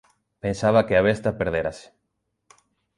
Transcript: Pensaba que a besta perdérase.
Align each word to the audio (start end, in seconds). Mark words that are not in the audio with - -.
Pensaba 0.43 0.85
que 0.87 0.95
a 0.97 1.05
besta 1.09 1.37
perdérase. 1.39 1.87